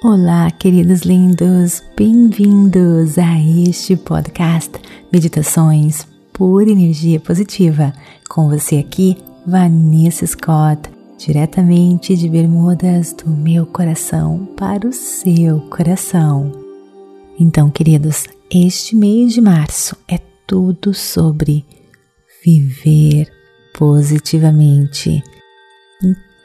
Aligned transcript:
Olá, 0.00 0.48
queridos 0.52 1.00
lindos, 1.00 1.82
bem-vindos 1.96 3.18
a 3.18 3.36
este 3.68 3.96
podcast 3.96 4.70
Meditações 5.12 6.06
por 6.32 6.68
Energia 6.68 7.18
Positiva. 7.18 7.92
Com 8.28 8.48
você 8.48 8.76
aqui, 8.76 9.16
Vanessa 9.44 10.24
Scott, 10.24 10.88
diretamente 11.18 12.16
de 12.16 12.28
Bermudas 12.28 13.12
do 13.12 13.28
meu 13.28 13.66
coração 13.66 14.46
para 14.56 14.86
o 14.86 14.92
seu 14.92 15.62
coração. 15.62 16.52
Então, 17.36 17.68
queridos, 17.68 18.22
este 18.48 18.94
mês 18.94 19.32
de 19.32 19.40
março 19.40 19.96
é 20.06 20.20
tudo 20.46 20.94
sobre 20.94 21.66
viver 22.44 23.26
positivamente. 23.76 25.24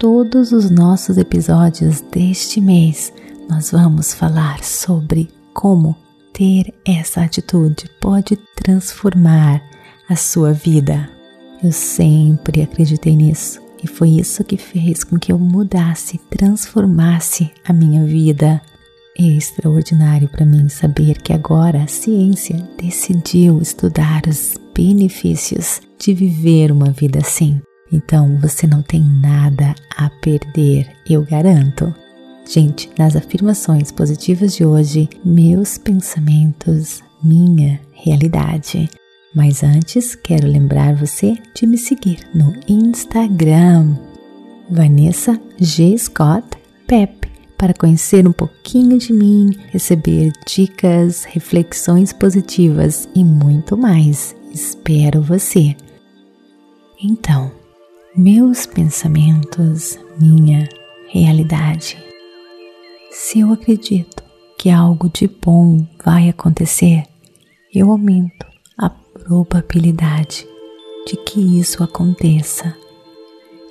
Todos 0.04 0.52
os 0.52 0.70
nossos 0.70 1.18
episódios 1.18 2.02
deste 2.02 2.60
mês, 2.60 3.14
nós 3.50 3.72
vamos 3.72 4.14
falar 4.14 4.62
sobre 4.62 5.30
como 5.54 5.96
ter 6.34 6.74
essa 6.86 7.22
atitude 7.22 7.90
pode 8.02 8.38
transformar 8.54 9.64
a 10.10 10.18
sua 10.18 10.52
vida. 10.52 11.10
Eu 11.64 11.72
sempre 11.72 12.62
acreditei 12.62 13.16
nisso 13.16 13.62
e 13.82 13.88
foi 13.88 14.10
isso 14.10 14.44
que 14.44 14.58
fez 14.58 15.06
com 15.06 15.18
que 15.18 15.32
eu 15.32 15.40
mudasse, 15.40 16.20
transformasse 16.30 17.50
a 17.64 17.72
minha 17.72 18.04
vida. 18.04 18.62
É 19.18 19.24
extraordinário 19.24 20.28
para 20.28 20.46
mim 20.46 20.68
saber 20.68 21.22
que 21.22 21.32
agora 21.32 21.82
a 21.82 21.88
ciência 21.88 22.58
decidiu 22.78 23.62
estudar 23.62 24.24
os 24.28 24.56
benefícios 24.76 25.80
de 25.98 26.14
viver 26.14 26.74
uma 26.74 26.92
vida 26.92 27.20
assim. 27.20 27.62
Então 27.94 28.40
você 28.40 28.66
não 28.66 28.82
tem 28.82 29.02
nada 29.02 29.76
a 29.96 30.10
perder, 30.10 30.90
eu 31.08 31.24
garanto. 31.24 31.94
Gente, 32.44 32.90
nas 32.98 33.16
afirmações 33.16 33.92
positivas 33.92 34.56
de 34.56 34.66
hoje, 34.66 35.08
meus 35.24 35.78
pensamentos, 35.78 37.04
minha 37.24 37.80
realidade. 37.94 38.90
Mas 39.34 39.64
antes, 39.64 40.16
quero 40.16 40.48
lembrar 40.48 40.96
você 40.96 41.38
de 41.56 41.68
me 41.68 41.78
seguir 41.78 42.20
no 42.34 42.54
Instagram, 42.68 43.96
Vanessa 44.70 45.40
G. 45.60 45.96
Scott 45.96 46.48
Pep, 46.88 47.32
para 47.58 47.76
conhecer 47.76 48.28
um 48.28 48.34
pouquinho 48.34 48.98
de 48.98 49.14
mim, 49.14 49.52
receber 49.68 50.34
dicas, 50.48 51.26
reflexões 51.26 52.12
positivas 52.12 53.08
e 53.16 53.24
muito 53.24 53.78
mais. 53.78 54.36
Espero 54.52 55.22
você. 55.22 55.76
Então, 57.02 57.63
meus 58.16 58.68
pensamentos, 58.68 59.98
minha 60.20 60.70
realidade. 61.08 61.98
Se 63.10 63.40
eu 63.40 63.52
acredito 63.52 64.24
que 64.58 64.70
algo 64.70 65.10
de 65.10 65.28
bom 65.28 65.84
vai 66.06 66.30
acontecer, 66.30 67.04
eu 67.74 67.90
aumento 67.90 68.46
a 68.78 68.88
probabilidade 68.90 70.48
de 71.08 71.18
que 71.26 71.60
isso 71.60 71.84
aconteça 71.84 72.78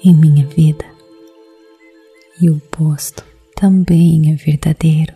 em 0.05 0.13
minha 0.13 0.45
vida. 0.45 0.85
E 2.41 2.51
o 2.51 2.57
oposto 2.57 3.25
também 3.55 4.33
é 4.33 4.35
verdadeiro. 4.35 5.15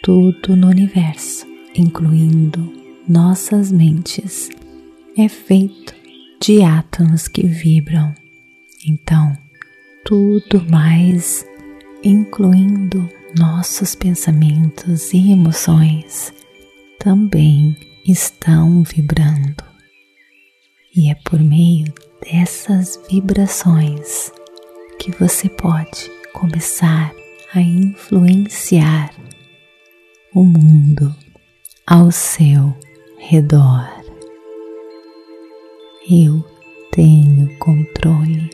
Tudo 0.00 0.54
no 0.54 0.68
universo, 0.68 1.44
incluindo 1.74 2.72
nossas 3.08 3.72
mentes, 3.72 4.48
é 5.18 5.28
feito 5.28 5.99
de 6.42 6.62
átomos 6.62 7.28
que 7.28 7.46
vibram. 7.46 8.14
Então, 8.86 9.36
tudo 10.04 10.64
mais 10.70 11.46
incluindo 12.02 13.08
nossos 13.38 13.94
pensamentos 13.94 15.12
e 15.12 15.32
emoções, 15.32 16.32
também 16.98 17.76
estão 18.06 18.82
vibrando. 18.82 19.62
E 20.96 21.10
é 21.10 21.14
por 21.14 21.38
meio 21.38 21.92
dessas 22.22 22.98
vibrações 23.10 24.32
que 24.98 25.10
você 25.12 25.48
pode 25.48 26.10
começar 26.32 27.12
a 27.54 27.60
influenciar 27.60 29.12
o 30.34 30.42
mundo 30.42 31.14
ao 31.86 32.10
seu 32.10 32.74
redor. 33.18 33.99
Eu 36.10 36.44
tenho 36.92 37.56
controle 37.58 38.50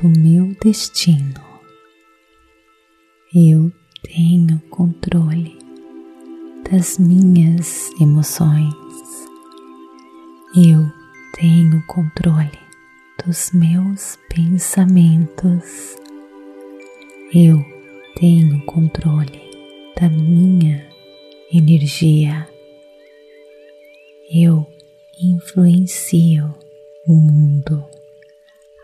do 0.00 0.08
meu 0.18 0.54
destino 0.62 1.54
eu 3.36 3.72
tenho 4.04 4.60
controle 4.70 5.58
das 6.70 6.98
minhas 6.98 7.90
emoções. 8.00 8.72
Eu 10.56 10.88
tenho 11.34 11.84
controle 11.88 12.56
dos 13.26 13.50
meus 13.52 14.16
pensamentos. 14.32 15.96
Eu 17.34 17.60
tenho 18.20 18.64
controle 18.66 19.42
da 20.00 20.08
minha 20.08 20.88
energia. 21.52 22.48
Eu 24.32 24.64
influencio 25.20 26.54
o 27.06 27.14
mundo 27.14 27.84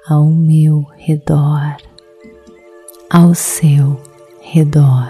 ao 0.06 0.26
meu 0.26 0.82
redor, 0.97 1.76
ao 3.08 3.34
seu 3.34 3.98
redor. 4.42 5.08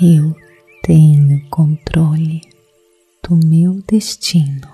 Eu 0.00 0.34
tenho 0.82 1.46
controle 1.50 2.40
do 3.22 3.36
meu 3.46 3.82
destino. 3.86 4.68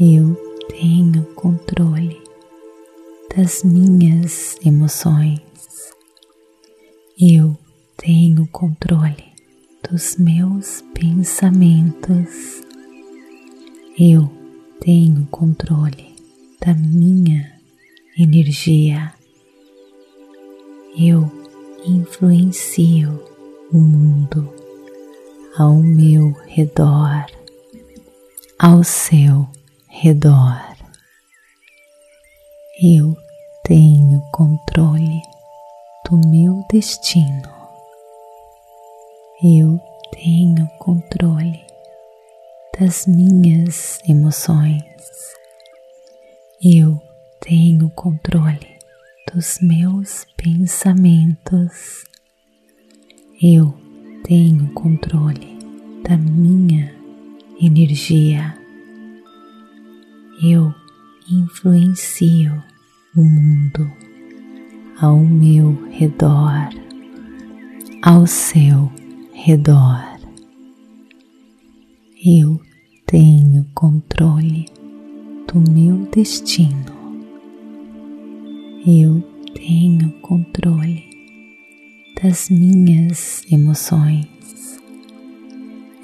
Eu 0.00 0.34
tenho 0.70 1.22
controle 1.34 2.20
das 3.36 3.62
minhas 3.62 4.56
emoções. 4.64 5.40
Eu 7.20 7.56
tenho 7.96 8.46
controle 8.48 9.24
dos 9.88 10.16
meus 10.16 10.82
pensamentos. 10.94 12.65
Eu 13.98 14.30
tenho 14.80 15.26
controle 15.30 16.14
da 16.60 16.74
minha 16.74 17.52
energia 18.18 19.12
eu 20.98 21.30
influencio 21.84 23.22
o 23.70 23.76
mundo 23.76 24.50
ao 25.58 25.74
meu 25.74 26.32
redor, 26.46 27.26
ao 28.58 28.82
seu 28.82 29.46
redor. 29.86 30.58
Eu 32.82 33.14
tenho 33.64 34.22
controle 34.32 35.20
do 36.08 36.16
meu 36.28 36.64
destino. 36.70 37.50
Eu 39.44 39.78
tenho 40.12 40.66
controle 40.78 41.65
das 42.78 43.06
minhas 43.06 43.98
emoções. 44.06 44.82
Eu 46.62 47.00
tenho 47.40 47.88
controle 47.90 48.76
dos 49.32 49.58
meus 49.62 50.26
pensamentos. 50.36 52.04
Eu 53.42 53.74
tenho 54.24 54.68
controle 54.74 55.58
da 56.06 56.18
minha 56.18 56.94
energia. 57.60 58.54
Eu 60.42 60.74
influencio 61.30 62.62
o 63.16 63.24
mundo 63.24 63.90
ao 65.00 65.18
meu 65.18 65.88
redor, 65.90 66.68
ao 68.02 68.26
seu 68.26 68.92
redor. 69.32 70.04
Eu 72.22 72.65
tenho 73.06 73.64
controle 73.74 74.66
do 75.46 75.60
meu 75.70 76.06
destino 76.10 76.96
eu 78.88 79.20
tenho 79.52 80.12
controle 80.20 81.04
das 82.22 82.48
minhas 82.48 83.42
emoções. 83.50 84.78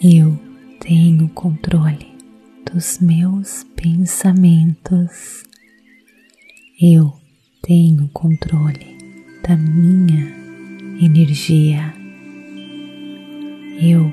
Eu 0.03 0.37
tenho 0.81 1.29
controle 1.29 2.09
dos 2.69 2.99
meus 2.99 3.63
pensamentos. 3.77 5.45
Eu 6.81 7.13
tenho 7.63 8.09
controle 8.09 8.99
da 9.47 9.57
minha 9.57 10.27
energia. 11.01 11.95
Eu 13.81 14.13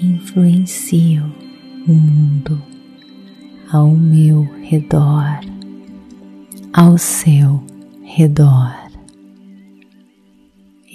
influencio 0.00 1.43
o 1.86 1.92
mundo 1.92 2.62
ao 3.70 3.90
meu 3.90 4.42
redor, 4.62 5.40
ao 6.72 6.96
seu 6.96 7.62
redor. 8.02 8.74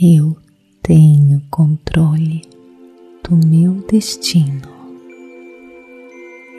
Eu 0.01 0.35
tenho 0.81 1.41
controle 1.51 2.41
do 3.23 3.35
meu 3.45 3.73
destino. 3.87 4.67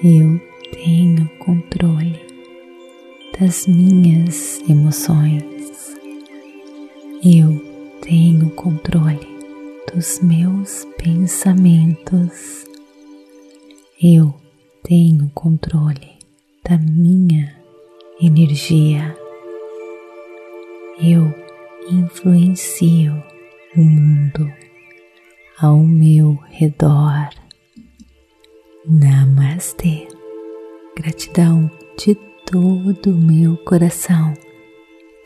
Eu 0.05 0.41
tenho 0.73 1.29
controle 1.41 2.21
das 3.39 3.67
minhas 3.67 4.61
emoções. 4.69 5.43
Eu 7.25 7.59
tenho 8.01 8.51
controle 8.51 9.27
dos 9.93 10.21
meus 10.21 10.87
pensamentos. 10.99 12.70
Eu 14.03 14.35
tenho 14.83 15.31
controle 15.35 16.17
da 16.67 16.79
minha 16.79 17.55
energia. 18.19 19.15
Eu 20.99 21.31
influencio 21.87 23.23
o 23.77 23.83
mundo 23.83 24.51
ao 25.61 25.81
meu 25.81 26.39
redor. 26.49 27.29
Namastê. 28.89 30.09
Gratidão 30.97 31.71
de 31.99 32.15
todo 32.47 33.11
o 33.11 33.19
meu 33.19 33.59
coração. 33.59 34.33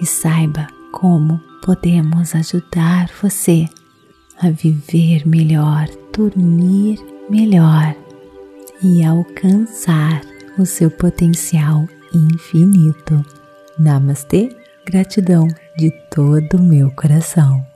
e 0.00 0.06
saiba 0.06 0.66
como 0.92 1.40
podemos 1.64 2.34
ajudar 2.34 3.10
você 3.22 3.66
a 4.40 4.50
viver 4.50 5.26
melhor, 5.26 5.88
dormir 6.12 6.98
melhor 7.30 7.94
e 8.82 9.04
alcançar 9.04 10.20
o 10.58 10.66
seu 10.66 10.90
potencial 10.90 11.86
infinito. 12.12 13.24
Namastê, 13.78 14.54
gratidão 14.84 15.48
de 15.76 15.90
todo 16.10 16.58
o 16.58 16.62
meu 16.62 16.90
coração. 16.90 17.71